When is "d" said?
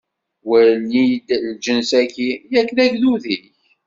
2.77-2.77